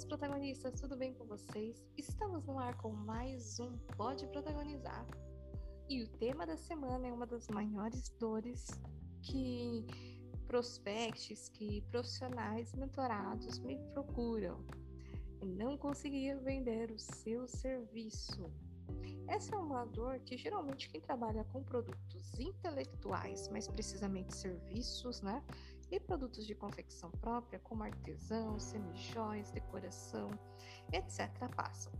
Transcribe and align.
meus 0.00 0.04
protagonistas, 0.06 0.80
tudo 0.80 0.96
bem 0.96 1.12
com 1.12 1.26
vocês? 1.26 1.84
Estamos 1.94 2.46
no 2.46 2.58
ar 2.58 2.74
com 2.78 2.90
mais 2.90 3.60
um 3.60 3.76
Pode 3.98 4.26
Protagonizar. 4.28 5.06
E 5.90 6.02
o 6.02 6.08
tema 6.08 6.46
da 6.46 6.56
semana 6.56 7.06
é 7.06 7.12
uma 7.12 7.26
das 7.26 7.46
maiores 7.48 8.08
dores 8.18 8.68
que 9.20 9.84
prospects, 10.46 11.50
que 11.50 11.82
profissionais 11.90 12.74
mentorados 12.74 13.58
me 13.58 13.76
procuram. 13.92 14.64
Não 15.44 15.76
conseguir 15.76 16.34
vender 16.40 16.90
o 16.90 16.98
seu 16.98 17.46
serviço. 17.46 18.50
Essa 19.28 19.54
é 19.54 19.58
uma 19.58 19.84
dor 19.84 20.18
que 20.20 20.38
geralmente 20.38 20.88
quem 20.88 21.00
trabalha 21.02 21.44
com 21.44 21.62
produtos 21.62 22.38
intelectuais, 22.38 23.48
mais 23.48 23.68
precisamente 23.68 24.34
serviços, 24.34 25.20
né? 25.20 25.44
E 25.90 25.98
produtos 25.98 26.46
de 26.46 26.54
confecção 26.54 27.10
própria, 27.10 27.58
como 27.58 27.82
artesão, 27.82 28.58
semijóias, 28.60 29.50
decoração, 29.50 30.30
etc., 30.92 31.28
passam. 31.56 31.92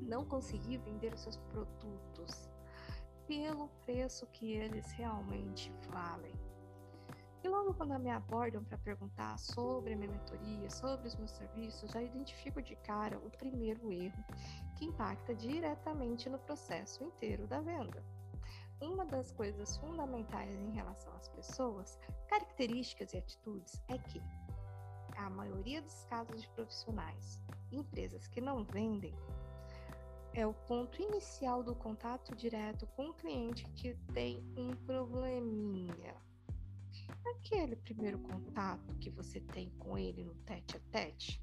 Não 0.00 0.24
conseguir 0.24 0.78
vender 0.78 1.12
os 1.12 1.20
seus 1.20 1.36
produtos 1.36 2.48
pelo 3.26 3.68
preço 3.84 4.26
que 4.28 4.52
eles 4.52 4.92
realmente 4.92 5.72
valem. 5.88 6.34
E 7.42 7.48
logo 7.48 7.72
quando 7.74 7.98
me 7.98 8.10
abordam 8.10 8.62
para 8.62 8.76
perguntar 8.78 9.38
sobre 9.38 9.94
a 9.94 9.96
minha 9.96 10.10
mentoria, 10.10 10.68
sobre 10.68 11.08
os 11.08 11.16
meus 11.16 11.30
serviços, 11.30 11.90
já 11.90 12.02
identifico 12.02 12.60
de 12.60 12.76
cara 12.76 13.18
o 13.18 13.30
primeiro 13.30 13.90
erro 13.90 14.24
que 14.76 14.84
impacta 14.84 15.34
diretamente 15.34 16.28
no 16.28 16.38
processo 16.38 17.02
inteiro 17.02 17.46
da 17.46 17.60
venda. 17.60 18.04
Uma 18.80 19.04
das 19.04 19.30
coisas 19.32 19.76
fundamentais 19.76 20.54
em 20.54 20.70
relação 20.70 21.14
às 21.14 21.28
pessoas, 21.28 21.98
características 22.26 23.12
e 23.12 23.18
atitudes 23.18 23.82
é 23.88 23.98
que 23.98 24.22
a 25.16 25.28
maioria 25.28 25.82
dos 25.82 26.04
casos 26.04 26.40
de 26.40 26.48
profissionais, 26.48 27.42
empresas 27.70 28.26
que 28.26 28.40
não 28.40 28.64
vendem, 28.64 29.14
é 30.32 30.46
o 30.46 30.54
ponto 30.54 31.02
inicial 31.02 31.62
do 31.62 31.74
contato 31.74 32.34
direto 32.34 32.86
com 32.96 33.10
o 33.10 33.14
cliente 33.14 33.64
que 33.72 33.94
tem 34.14 34.42
um 34.56 34.74
probleminha. 34.86 36.16
Aquele 37.36 37.76
primeiro 37.76 38.18
contato 38.20 38.94
que 38.96 39.10
você 39.10 39.40
tem 39.40 39.68
com 39.78 39.98
ele 39.98 40.24
no 40.24 40.34
tete 40.46 40.76
a 40.76 40.80
tete, 40.90 41.42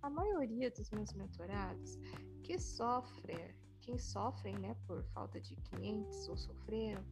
a 0.00 0.08
maioria 0.08 0.70
dos 0.70 0.90
meus 0.90 1.12
mentorados 1.12 1.98
que 2.42 2.58
sofrem, 2.58 3.54
quem 3.84 3.98
sofrem, 3.98 4.58
né, 4.58 4.74
por 4.86 5.04
falta 5.12 5.38
de 5.38 5.54
clientes 5.56 6.26
ou 6.28 6.36
sofreram 6.36 7.04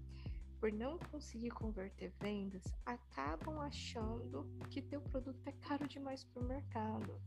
por 0.58 0.72
não 0.72 0.96
conseguir 0.96 1.50
converter 1.50 2.12
vendas, 2.20 2.62
acabam 2.86 3.58
achando 3.60 4.46
que 4.70 4.80
teu 4.80 5.00
produto 5.00 5.40
é 5.44 5.52
caro 5.52 5.88
demais 5.88 6.22
para 6.22 6.40
o 6.40 6.46
mercado. 6.46 7.20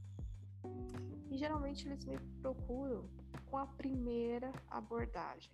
E 1.30 1.38
geralmente 1.38 1.86
eles 1.86 2.06
me 2.06 2.18
procuram 2.42 3.10
com 3.46 3.58
a 3.58 3.68
primeira 3.68 4.54
abordagem. 4.70 5.52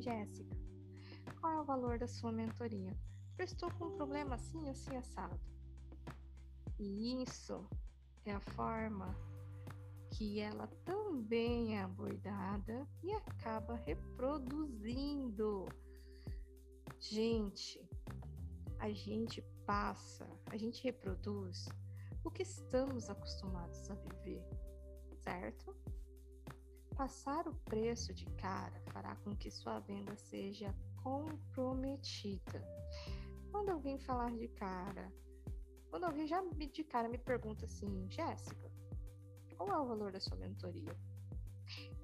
Jéssica, 0.00 0.56
qual 1.38 1.52
é 1.52 1.60
o 1.60 1.64
valor 1.64 1.98
da 1.98 2.06
sua 2.06 2.32
mentoria? 2.32 2.96
eu 3.38 3.44
estou 3.44 3.70
com 3.72 3.84
um 3.84 3.92
problema 3.92 4.34
assim, 4.34 4.68
assim, 4.68 4.96
assado. 4.96 5.38
E 6.78 7.22
isso 7.22 7.64
é 8.24 8.32
a 8.32 8.40
forma 8.40 9.14
que 10.10 10.40
ela 10.40 10.66
também 10.84 11.76
é 11.76 11.82
abordada 11.82 12.86
e 13.02 13.12
acaba 13.12 13.74
reproduzindo. 13.76 15.66
Gente, 16.98 17.80
a 18.78 18.90
gente 18.90 19.42
passa, 19.66 20.28
a 20.46 20.56
gente 20.56 20.82
reproduz 20.82 21.68
o 22.24 22.30
que 22.30 22.42
estamos 22.42 23.08
acostumados 23.08 23.90
a 23.90 23.94
viver, 23.94 24.44
certo? 25.16 25.76
Passar 26.96 27.46
o 27.46 27.54
preço 27.54 28.12
de 28.12 28.26
cara 28.36 28.80
fará 28.92 29.14
com 29.16 29.36
que 29.36 29.50
sua 29.50 29.78
venda 29.80 30.16
seja 30.16 30.74
comprometida. 31.02 32.62
Quando 33.50 33.70
alguém 33.70 33.98
falar 33.98 34.36
de 34.36 34.48
cara, 34.48 35.12
quando 35.90 36.04
alguém 36.04 36.26
já 36.26 36.42
de 36.42 36.84
cara 36.84 37.08
me 37.08 37.18
pergunta 37.18 37.64
assim, 37.64 38.06
Jéssica, 38.10 38.67
qual 39.58 39.68
é 39.70 39.80
o 39.80 39.86
valor 39.86 40.12
da 40.12 40.20
sua 40.20 40.36
mentoria? 40.36 40.96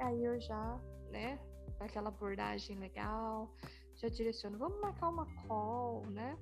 Aí 0.01 0.25
eu 0.25 0.41
já, 0.41 0.81
né, 1.11 1.39
aquela 1.79 2.09
abordagem 2.09 2.77
legal, 2.79 3.55
já 3.95 4.09
direciono, 4.09 4.59
vamos 4.59 4.81
marcar 4.81 5.09
uma 5.09 5.27
call, 5.47 6.05
né? 6.11 6.37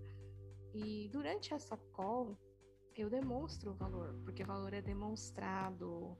E 0.74 1.10
durante 1.12 1.52
essa 1.52 1.76
call, 1.76 2.36
eu 2.96 3.10
demonstro 3.10 3.72
o 3.72 3.74
valor, 3.74 4.14
porque 4.24 4.42
valor 4.42 4.72
é 4.72 4.80
demonstrado 4.80 6.16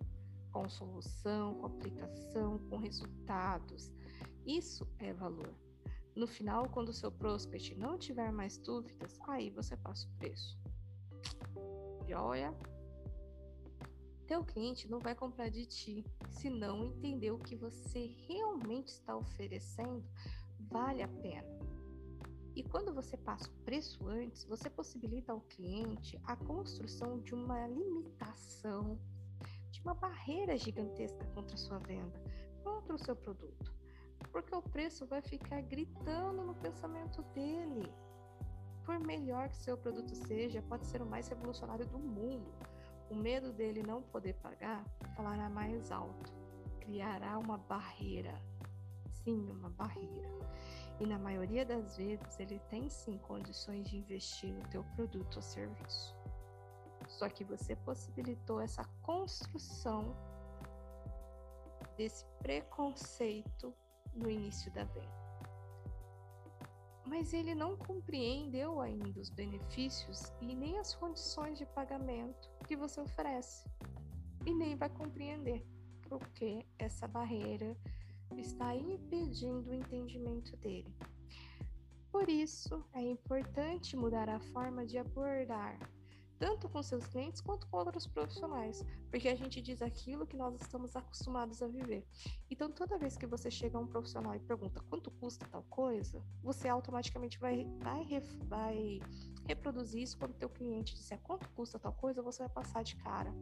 com 0.53 0.69
solução, 0.69 1.55
com 1.55 1.67
aplicação, 1.67 2.59
com 2.69 2.77
resultados. 2.77 3.91
Isso 4.47 4.87
é 4.99 5.15
valor. 5.15 5.55
No 6.15 6.27
final, 6.27 6.69
quando 6.69 6.91
o 6.91 6.93
seu 6.93 7.11
prospect 7.11 7.75
não 7.75 7.97
tiver 7.97 8.31
mais 8.31 8.59
dúvidas, 8.59 9.19
aí 9.27 9.49
você 9.49 9.75
passa 9.79 10.07
o 10.07 10.19
preço. 10.19 10.59
Joia? 12.07 12.55
Teu 14.33 14.43
cliente 14.43 14.91
não 14.91 14.99
vai 14.99 15.15
comprar 15.15 15.51
de 15.51 15.67
ti 15.67 16.07
se 16.31 16.49
não 16.49 16.87
entender 16.87 17.31
o 17.33 17.39
que 17.39 17.55
você 17.55 18.17
realmente 18.27 18.89
está 18.89 19.15
oferecendo 19.15 20.03
vale 20.59 21.03
a 21.03 21.09
pena. 21.09 21.47
E 22.57 22.63
quando 22.63 22.95
você 22.95 23.15
passa 23.15 23.51
o 23.51 23.63
preço 23.63 24.09
antes, 24.09 24.47
você 24.47 24.71
possibilita 24.71 25.33
ao 25.33 25.43
cliente 25.43 26.19
a 26.25 26.35
construção 26.35 27.21
de 27.21 27.35
uma 27.35 27.67
limitação, 27.67 28.99
de 29.71 29.83
uma 29.83 29.93
barreira 29.93 30.57
gigantesca 30.57 31.27
contra 31.35 31.55
a 31.55 31.59
sua 31.59 31.79
venda, 31.81 32.19
contra 32.65 32.95
o 32.95 32.99
seu 32.99 33.15
produto 33.15 33.71
porque 34.31 34.55
o 34.55 34.63
preço 34.63 35.05
vai 35.05 35.21
ficar 35.21 35.61
gritando 35.61 36.43
no 36.43 36.55
pensamento 36.55 37.23
dele. 37.35 37.93
Por 38.83 38.99
melhor 38.99 39.51
que 39.51 39.59
seu 39.59 39.77
produto 39.77 40.15
seja, 40.15 40.63
pode 40.63 40.87
ser 40.87 41.03
o 41.03 41.07
mais 41.07 41.29
revolucionário 41.29 41.87
do 41.87 41.99
mundo. 41.99 42.51
O 43.13 43.15
medo 43.15 43.53
dele 43.53 43.83
não 43.83 44.01
poder 44.01 44.33
pagar 44.37 44.83
falará 45.15 45.51
mais 45.51 45.93
alto, 45.93 46.33
criará 46.81 47.39
uma 47.39 47.59
barreira. 47.59 48.35
Sim, 49.23 49.51
uma 49.51 49.69
barreira. 49.69 50.31
E 50.99 51.05
na 51.05 51.19
maioria 51.19 51.63
das 51.63 51.99
vezes 51.99 52.41
ele 52.41 52.59
tem 52.71 52.89
sim 52.89 53.19
condições 53.19 53.87
de 53.91 53.99
investir 53.99 54.51
no 54.55 54.67
teu 54.71 54.83
produto 54.97 55.37
ou 55.37 55.43
serviço. 55.43 56.17
Só 57.07 57.29
que 57.29 57.45
você 57.45 57.77
possibilitou 57.77 58.63
essa 58.63 58.83
construção 59.03 60.17
desse 61.99 62.25
preconceito 62.39 63.75
no 64.15 64.31
início 64.31 64.73
da 64.73 64.85
venda. 64.85 65.32
Mas 67.05 67.33
ele 67.33 67.55
não 67.55 67.77
compreendeu 67.77 68.81
ainda 68.81 69.21
os 69.21 69.29
benefícios 69.29 70.33
e 70.41 70.55
nem 70.55 70.79
as 70.79 70.95
condições 70.95 71.59
de 71.59 71.67
pagamento 71.67 72.51
que 72.67 72.77
você 72.77 73.01
oferece. 73.01 73.69
E 74.47 74.55
nem 74.55 74.77
vai 74.77 74.89
compreender 74.89 75.65
porque 76.09 76.67
essa 76.79 77.09
barreira 77.09 77.77
está 78.37 78.75
impedindo 78.75 79.71
o 79.71 79.75
entendimento 79.75 80.57
dele. 80.59 80.95
Por 82.11 82.29
isso, 82.29 82.85
é 82.93 83.01
importante 83.01 83.97
mudar 83.97 84.29
a 84.29 84.39
forma 84.39 84.85
de 84.85 84.99
abordar 84.99 85.79
tanto 86.43 86.69
com 86.69 86.83
seus 86.83 87.07
clientes 87.07 87.41
quanto 87.41 87.69
com 87.69 87.77
outros 87.77 88.05
profissionais, 88.05 88.85
porque 89.09 89.29
a 89.29 89.35
gente 89.37 89.63
diz 89.63 89.81
aquilo 89.81 90.27
que 90.27 90.37
nós 90.37 90.61
estamos 90.61 90.97
acostumados 90.97 91.63
a 91.63 91.69
viver. 91.69 92.05
Então, 92.51 92.69
toda 92.69 92.99
vez 92.99 93.17
que 93.17 93.29
você 93.29 93.49
chega 93.49 93.79
a 93.79 93.81
um 93.81 93.87
profissional 93.87 94.35
e 94.35 94.41
pergunta 94.41 94.83
quanto 94.91 95.09
custa 95.09 95.47
tal 95.47 95.63
coisa, 95.71 96.21
você 96.43 96.67
automaticamente 96.67 97.39
vai, 97.39 97.65
vai, 97.79 98.05
vai 98.49 98.99
reproduzir 99.47 100.03
isso 100.03 100.19
quando 100.19 100.33
o 100.33 100.37
teu 100.37 100.49
cliente 100.49 100.97
disser 100.97 101.21
quanto 101.21 101.49
custa 101.51 101.79
tal 101.79 101.93
coisa, 101.93 102.21
você 102.21 102.41
vai 102.41 102.49
passar 102.49 102.83
de 102.83 102.97
cara 102.97 103.33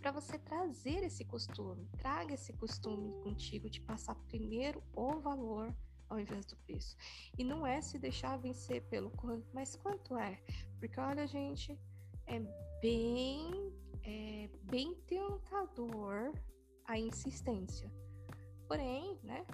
para 0.00 0.10
você 0.10 0.38
trazer 0.40 1.04
esse 1.04 1.24
costume. 1.24 1.88
Traga 1.98 2.34
esse 2.34 2.52
costume 2.54 3.12
contigo 3.22 3.70
de 3.70 3.80
passar 3.80 4.16
primeiro 4.26 4.82
o 4.92 5.20
valor 5.20 5.72
ao 6.10 6.18
invés 6.18 6.44
do 6.44 6.56
preço. 6.56 6.96
E 7.38 7.44
não 7.44 7.66
é 7.66 7.80
se 7.80 7.98
deixar 7.98 8.36
vencer 8.36 8.82
pelo 8.88 9.10
quanto, 9.10 9.46
mas 9.54 9.76
quanto 9.76 10.16
é? 10.18 10.42
Porque 10.78 10.98
olha, 11.00 11.26
gente, 11.26 11.78
é 12.26 12.40
bem, 12.82 13.72
é 14.02 14.50
bem 14.64 14.94
tentador 15.06 16.34
a 16.84 16.98
insistência. 16.98 17.90
Porém, 18.66 19.18
né? 19.22 19.46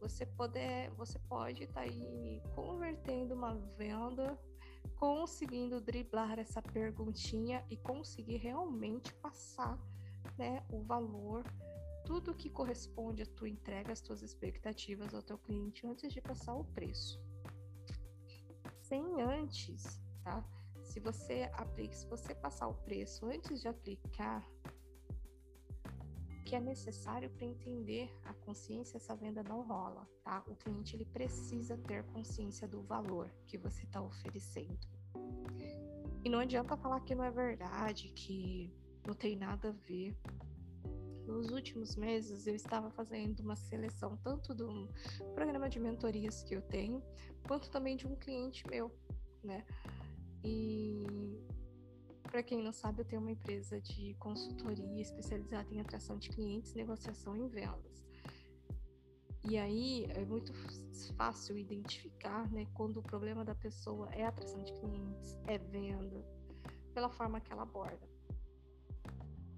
Você 0.00 0.24
poder, 0.24 0.90
você 0.90 1.18
pode 1.18 1.64
estar 1.64 1.80
tá 1.80 1.80
aí 1.80 2.40
convertendo 2.54 3.34
uma 3.34 3.56
venda, 3.76 4.38
conseguindo 4.96 5.80
driblar 5.80 6.38
essa 6.38 6.62
perguntinha 6.62 7.64
e 7.70 7.76
conseguir 7.76 8.36
realmente 8.36 9.12
passar, 9.14 9.78
né, 10.36 10.62
o 10.70 10.82
valor 10.82 11.44
tudo 12.06 12.34
que 12.34 12.48
corresponde 12.48 13.22
à 13.22 13.26
tua 13.26 13.48
entrega, 13.48 13.92
às 13.92 14.00
tuas 14.00 14.22
expectativas 14.22 15.12
ao 15.12 15.22
teu 15.22 15.36
cliente 15.36 15.86
antes 15.86 16.12
de 16.12 16.20
passar 16.20 16.54
o 16.54 16.64
preço. 16.64 17.20
Sem 18.80 19.20
antes, 19.20 20.00
tá? 20.22 20.42
se 20.96 21.00
você 21.00 21.50
aplica, 21.52 21.94
se 21.94 22.06
você 22.06 22.34
passar 22.34 22.68
o 22.68 22.74
preço 22.74 23.26
antes 23.26 23.60
de 23.60 23.68
aplicar, 23.68 24.48
que 26.46 26.54
é 26.54 26.60
necessário 26.60 27.28
para 27.28 27.44
entender 27.44 28.08
a 28.24 28.32
consciência, 28.32 28.96
essa 28.96 29.14
venda 29.14 29.42
não 29.42 29.62
rola, 29.62 30.08
tá? 30.22 30.44
O 30.46 30.54
cliente 30.54 30.96
ele 30.96 31.04
precisa 31.04 31.76
ter 31.76 32.04
consciência 32.04 32.68
do 32.68 32.82
valor 32.82 33.28
que 33.46 33.58
você 33.58 33.84
está 33.84 34.00
oferecendo. 34.00 34.78
E 36.24 36.30
não 36.30 36.38
adianta 36.38 36.76
falar 36.76 37.00
que 37.00 37.14
não 37.14 37.24
é 37.24 37.30
verdade, 37.30 38.08
que 38.10 38.72
não 39.06 39.12
tem 39.12 39.36
nada 39.36 39.68
a 39.68 39.72
ver. 39.72 40.16
Nos 41.26 41.50
últimos 41.50 41.96
meses 41.96 42.46
eu 42.46 42.54
estava 42.54 42.90
fazendo 42.90 43.40
uma 43.40 43.56
seleção 43.56 44.16
tanto 44.18 44.54
do 44.54 44.88
programa 45.34 45.68
de 45.68 45.80
mentorias 45.80 46.42
que 46.42 46.54
eu 46.54 46.62
tenho, 46.62 47.02
quanto 47.46 47.70
também 47.70 47.96
de 47.96 48.06
um 48.06 48.14
cliente 48.14 48.64
meu, 48.68 48.90
né? 49.42 49.64
E 50.44 51.44
para 52.22 52.42
quem 52.42 52.62
não 52.62 52.72
sabe, 52.72 53.00
eu 53.00 53.04
tenho 53.04 53.22
uma 53.22 53.30
empresa 53.30 53.80
de 53.80 54.14
consultoria 54.14 55.00
especializada 55.00 55.72
em 55.72 55.80
atração 55.80 56.18
de 56.18 56.28
clientes, 56.28 56.74
negociação 56.74 57.36
e 57.36 57.48
vendas. 57.48 58.06
E 59.42 59.56
aí 59.56 60.04
é 60.10 60.24
muito 60.24 60.52
fácil 61.16 61.56
identificar, 61.56 62.50
né, 62.50 62.66
quando 62.74 62.98
o 62.98 63.02
problema 63.02 63.44
da 63.44 63.54
pessoa 63.54 64.08
é 64.12 64.24
atração 64.24 64.62
de 64.62 64.72
clientes, 64.72 65.38
é 65.46 65.56
venda, 65.56 66.24
pela 66.92 67.08
forma 67.08 67.40
que 67.40 67.52
ela 67.52 67.62
aborda. 67.62 68.15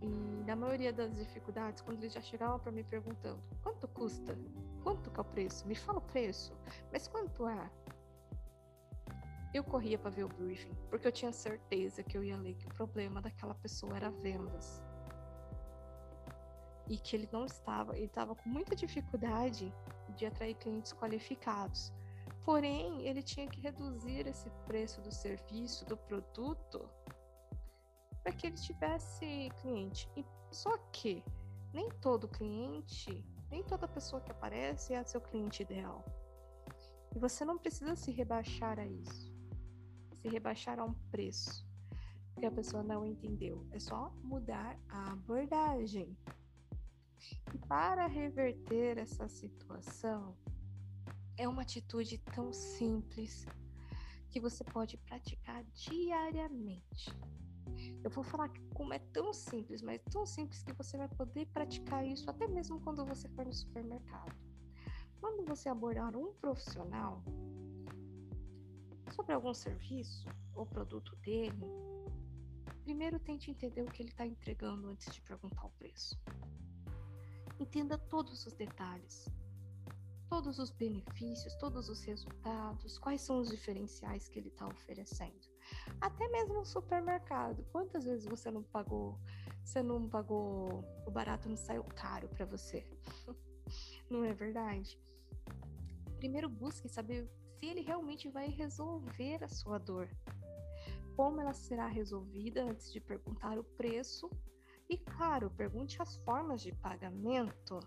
E 0.00 0.44
na 0.46 0.54
maioria 0.54 0.92
das 0.92 1.16
dificuldades, 1.16 1.82
quando 1.82 1.98
eles 2.02 2.12
já 2.12 2.20
chegavam 2.20 2.58
para 2.58 2.70
mim 2.70 2.84
perguntando: 2.84 3.42
quanto 3.62 3.88
custa? 3.88 4.38
Quanto 4.82 5.10
que 5.10 5.18
é 5.18 5.22
o 5.22 5.24
preço? 5.24 5.66
Me 5.66 5.74
fala 5.74 5.98
o 5.98 6.02
preço. 6.02 6.56
Mas 6.92 7.08
quanto 7.08 7.48
é? 7.48 7.70
Eu 9.52 9.64
corria 9.64 9.98
para 9.98 10.10
ver 10.10 10.24
o 10.24 10.28
briefing, 10.28 10.74
porque 10.90 11.06
eu 11.06 11.12
tinha 11.12 11.32
certeza 11.32 12.02
que 12.02 12.16
eu 12.16 12.22
ia 12.22 12.36
ler 12.36 12.54
que 12.54 12.66
o 12.66 12.74
problema 12.74 13.20
daquela 13.20 13.54
pessoa 13.54 13.96
era 13.96 14.10
vendas. 14.10 14.82
E 16.86 16.98
que 16.98 17.16
ele 17.16 17.28
não 17.32 17.44
estava, 17.44 17.96
ele 17.96 18.06
estava 18.06 18.34
com 18.34 18.48
muita 18.48 18.76
dificuldade 18.76 19.74
de 20.16 20.26
atrair 20.26 20.54
clientes 20.54 20.92
qualificados. 20.92 21.92
Porém, 22.44 23.06
ele 23.06 23.22
tinha 23.22 23.46
que 23.46 23.60
reduzir 23.60 24.26
esse 24.26 24.50
preço 24.66 25.00
do 25.00 25.12
serviço, 25.12 25.84
do 25.86 25.96
produto, 25.96 26.88
para 28.28 28.36
que 28.36 28.46
ele 28.46 28.56
tivesse 28.56 29.48
cliente. 29.62 30.06
E 30.14 30.22
só 30.50 30.76
que 30.92 31.24
nem 31.72 31.88
todo 31.88 32.28
cliente, 32.28 33.24
nem 33.50 33.62
toda 33.62 33.88
pessoa 33.88 34.20
que 34.20 34.30
aparece 34.30 34.92
é 34.92 35.02
seu 35.02 35.18
cliente 35.18 35.62
ideal. 35.62 36.04
E 37.16 37.18
você 37.18 37.42
não 37.42 37.56
precisa 37.56 37.96
se 37.96 38.10
rebaixar 38.10 38.78
a 38.78 38.86
isso 38.86 39.32
se 40.18 40.28
rebaixar 40.28 40.80
a 40.80 40.84
um 40.84 40.92
preço, 41.12 41.64
porque 42.34 42.44
a 42.44 42.50
pessoa 42.50 42.82
não 42.82 43.06
entendeu. 43.06 43.64
É 43.70 43.78
só 43.78 44.10
mudar 44.22 44.76
a 44.88 45.12
abordagem. 45.12 46.18
E 47.54 47.58
para 47.68 48.08
reverter 48.08 48.98
essa 48.98 49.28
situação, 49.28 50.36
é 51.36 51.46
uma 51.46 51.62
atitude 51.62 52.18
tão 52.34 52.52
simples 52.52 53.46
que 54.28 54.40
você 54.40 54.64
pode 54.64 54.96
praticar 54.96 55.62
diariamente. 55.72 57.14
Eu 58.02 58.10
vou 58.10 58.24
falar 58.24 58.50
como 58.74 58.92
é 58.92 58.98
tão 58.98 59.32
simples, 59.32 59.82
mas 59.82 60.00
tão 60.10 60.24
simples 60.26 60.62
que 60.62 60.72
você 60.72 60.96
vai 60.96 61.08
poder 61.08 61.46
praticar 61.46 62.06
isso 62.06 62.28
até 62.30 62.46
mesmo 62.46 62.80
quando 62.80 63.04
você 63.04 63.28
for 63.28 63.44
no 63.44 63.52
supermercado. 63.52 64.34
Quando 65.20 65.44
você 65.44 65.68
abordar 65.68 66.16
um 66.16 66.32
profissional, 66.34 67.22
sobre 69.12 69.34
algum 69.34 69.52
serviço 69.52 70.28
ou 70.54 70.64
produto 70.64 71.16
dele, 71.16 71.66
primeiro 72.84 73.18
tente 73.18 73.50
entender 73.50 73.82
o 73.82 73.90
que 73.90 74.02
ele 74.02 74.10
está 74.10 74.24
entregando 74.24 74.88
antes 74.88 75.12
de 75.12 75.20
perguntar 75.22 75.64
o 75.66 75.70
preço. 75.70 76.18
Entenda 77.58 77.98
todos 77.98 78.46
os 78.46 78.52
detalhes, 78.54 79.28
todos 80.28 80.58
os 80.58 80.70
benefícios, 80.70 81.54
todos 81.56 81.88
os 81.88 82.02
resultados, 82.04 82.98
quais 82.98 83.20
são 83.20 83.40
os 83.40 83.48
diferenciais 83.48 84.28
que 84.28 84.38
ele 84.38 84.48
está 84.48 84.68
oferecendo. 84.68 85.57
Até 86.00 86.28
mesmo 86.28 86.54
no 86.54 86.64
supermercado, 86.64 87.64
quantas 87.72 88.04
vezes 88.04 88.26
você 88.26 88.50
não 88.50 88.62
pagou, 88.62 89.18
você 89.64 89.82
não 89.82 90.08
pagou, 90.08 90.84
o 91.06 91.10
barato 91.10 91.48
não 91.48 91.56
saiu 91.56 91.84
caro 91.84 92.28
para 92.28 92.46
você? 92.46 92.86
não 94.08 94.24
é 94.24 94.32
verdade? 94.32 94.98
Primeiro 96.18 96.48
busque 96.48 96.88
saber 96.88 97.28
se 97.58 97.66
ele 97.66 97.80
realmente 97.80 98.28
vai 98.28 98.48
resolver 98.48 99.42
a 99.42 99.48
sua 99.48 99.78
dor. 99.78 100.08
Como 101.16 101.40
ela 101.40 101.52
será 101.52 101.86
resolvida 101.86 102.62
antes 102.62 102.92
de 102.92 103.00
perguntar 103.00 103.58
o 103.58 103.64
preço. 103.64 104.30
E, 104.88 104.96
claro, 104.96 105.50
pergunte 105.50 106.00
as 106.00 106.16
formas 106.18 106.62
de 106.62 106.72
pagamento 106.72 107.80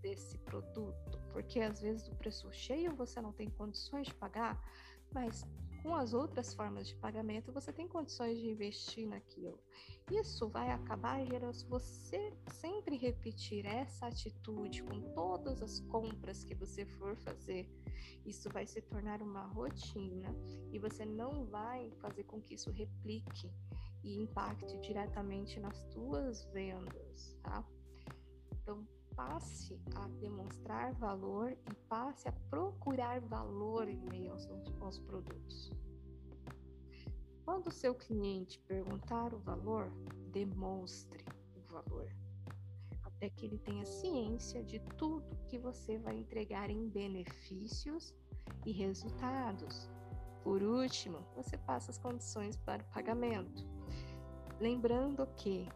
desse 0.00 0.38
produto, 0.38 1.18
porque 1.32 1.60
às 1.60 1.80
vezes 1.80 2.06
o 2.08 2.14
preço 2.14 2.52
cheio 2.52 2.94
você 2.94 3.20
não 3.20 3.32
tem 3.32 3.48
condições 3.50 4.06
de 4.06 4.14
pagar, 4.14 4.60
mas 5.12 5.44
com 5.82 5.94
as 5.94 6.12
outras 6.12 6.54
formas 6.54 6.86
de 6.88 6.94
pagamento, 6.96 7.52
você 7.52 7.72
tem 7.72 7.86
condições 7.88 8.38
de 8.38 8.48
investir 8.48 9.06
naquilo. 9.06 9.58
Isso 10.10 10.48
vai 10.48 10.70
acabar 10.70 11.24
gerando, 11.24 11.54
se 11.54 11.66
você 11.66 12.32
sempre 12.52 12.96
repetir 12.96 13.64
essa 13.66 14.06
atitude 14.06 14.82
com 14.82 15.00
todas 15.14 15.62
as 15.62 15.80
compras 15.80 16.44
que 16.44 16.54
você 16.54 16.84
for 16.84 17.16
fazer, 17.16 17.68
isso 18.24 18.48
vai 18.50 18.66
se 18.66 18.80
tornar 18.82 19.22
uma 19.22 19.46
rotina 19.46 20.34
e 20.72 20.78
você 20.78 21.04
não 21.04 21.44
vai 21.46 21.90
fazer 22.00 22.24
com 22.24 22.40
que 22.40 22.54
isso 22.54 22.70
replique 22.70 23.50
e 24.02 24.16
impacte 24.16 24.78
diretamente 24.78 25.58
nas 25.58 25.76
suas 25.92 26.44
vendas, 26.52 27.36
tá? 27.42 27.64
Então, 28.52 28.86
passe 29.18 29.76
a 29.96 30.06
demonstrar 30.20 30.94
valor 30.94 31.50
e 31.50 31.74
passe 31.88 32.28
a 32.28 32.32
procurar 32.48 33.20
valor 33.22 33.88
em 33.88 34.00
meio 34.08 34.30
aos, 34.30 34.48
aos 34.80 35.00
produtos. 35.00 35.72
Quando 37.44 37.66
o 37.66 37.72
seu 37.72 37.96
cliente 37.96 38.60
perguntar 38.60 39.34
o 39.34 39.38
valor, 39.40 39.90
demonstre 40.30 41.24
o 41.56 41.60
valor, 41.72 42.08
até 43.02 43.28
que 43.28 43.44
ele 43.44 43.58
tenha 43.58 43.84
ciência 43.84 44.62
de 44.62 44.78
tudo 44.96 45.36
que 45.48 45.58
você 45.58 45.98
vai 45.98 46.14
entregar 46.14 46.70
em 46.70 46.88
benefícios 46.88 48.14
e 48.64 48.70
resultados. 48.70 49.90
Por 50.44 50.62
último, 50.62 51.18
você 51.34 51.58
passa 51.58 51.90
as 51.90 51.98
condições 51.98 52.56
para 52.56 52.84
o 52.84 52.94
pagamento. 52.94 53.66
Lembrando 54.60 55.26
que 55.36 55.68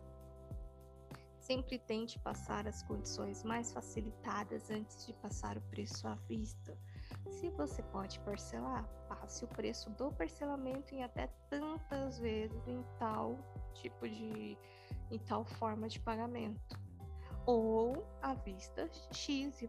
Sempre 1.52 1.78
tente 1.78 2.18
passar 2.18 2.66
as 2.66 2.82
condições 2.82 3.44
mais 3.44 3.70
facilitadas 3.74 4.70
antes 4.70 5.04
de 5.04 5.12
passar 5.12 5.58
o 5.58 5.60
preço 5.60 6.08
à 6.08 6.14
vista. 6.26 6.74
Se 7.28 7.50
você 7.50 7.82
pode 7.82 8.18
parcelar, 8.20 8.88
passe 9.06 9.44
o 9.44 9.48
preço 9.48 9.90
do 9.90 10.10
parcelamento 10.12 10.94
em 10.94 11.04
até 11.04 11.26
tantas 11.50 12.18
vezes 12.18 12.66
em 12.66 12.82
tal 12.98 13.36
tipo 13.74 14.08
de 14.08 14.56
em 15.10 15.18
tal 15.18 15.44
forma 15.44 15.90
de 15.90 16.00
pagamento 16.00 16.80
ou 17.44 18.02
à 18.22 18.32
vista 18.32 18.88
XYZ. 19.12 19.68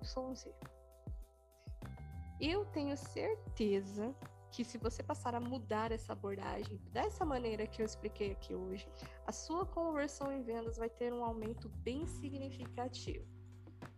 Eu 2.39 2.65
tenho 2.67 2.95
certeza 2.95 4.15
que 4.53 4.63
se 4.63 4.77
você 4.77 5.01
passar 5.01 5.33
a 5.33 5.39
mudar 5.39 5.91
essa 5.91 6.13
abordagem 6.13 6.77
dessa 6.91 7.25
maneira 7.25 7.65
que 7.65 7.81
eu 7.81 7.85
expliquei 7.87 8.33
aqui 8.33 8.53
hoje, 8.53 8.87
a 9.25 9.31
sua 9.31 9.65
conversão 9.65 10.31
em 10.31 10.43
vendas 10.43 10.77
vai 10.77 10.91
ter 10.91 11.11
um 11.11 11.25
aumento 11.25 11.67
bem 11.69 12.05
significativo. 12.05 13.25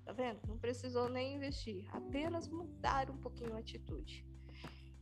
Tá 0.06 0.14
vendo? 0.14 0.40
Não 0.48 0.58
precisou 0.58 1.10
nem 1.10 1.36
investir, 1.36 1.86
apenas 1.94 2.48
mudar 2.48 3.12
um 3.12 3.18
pouquinho 3.18 3.54
a 3.54 3.60
atitude. 3.60 4.26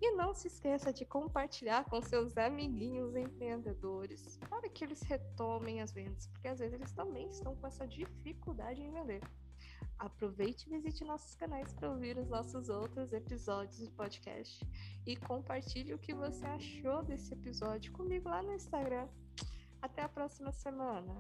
E 0.01 0.11
não 0.15 0.33
se 0.33 0.47
esqueça 0.47 0.91
de 0.91 1.05
compartilhar 1.05 1.85
com 1.85 2.01
seus 2.01 2.35
amiguinhos 2.35 3.15
empreendedores 3.15 4.39
para 4.49 4.67
que 4.67 4.83
eles 4.83 5.03
retomem 5.03 5.81
as 5.81 5.91
vendas, 5.91 6.25
porque 6.25 6.47
às 6.47 6.57
vezes 6.57 6.73
eles 6.73 6.91
também 6.93 7.29
estão 7.29 7.55
com 7.55 7.67
essa 7.67 7.87
dificuldade 7.87 8.81
em 8.81 8.91
vender. 8.91 9.21
Aproveite 9.97 10.67
e 10.67 10.71
visite 10.71 11.03
nossos 11.03 11.35
canais 11.35 11.73
para 11.73 11.89
ouvir 11.89 12.17
os 12.17 12.27
nossos 12.27 12.69
outros 12.69 13.13
episódios 13.13 13.77
de 13.77 13.91
podcast 13.91 14.65
e 15.05 15.15
compartilhe 15.15 15.93
o 15.93 15.99
que 15.99 16.13
você 16.13 16.45
achou 16.45 17.03
desse 17.03 17.33
episódio 17.33 17.91
comigo 17.91 18.29
lá 18.29 18.41
no 18.41 18.53
Instagram. 18.53 19.07
Até 19.81 20.01
a 20.01 20.09
próxima 20.09 20.51
semana. 20.51 21.19